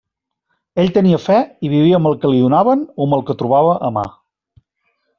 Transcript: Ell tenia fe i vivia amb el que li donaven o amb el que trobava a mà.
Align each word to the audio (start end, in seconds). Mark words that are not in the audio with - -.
Ell 0.83 0.89
tenia 0.95 1.19
fe 1.25 1.35
i 1.67 1.71
vivia 1.75 1.99
amb 2.01 2.11
el 2.13 2.17
que 2.23 2.33
li 2.33 2.41
donaven 2.47 2.83
o 2.97 3.07
amb 3.09 3.19
el 3.21 3.25
que 3.29 3.39
trobava 3.45 3.81
a 3.91 3.97
mà. 4.01 4.11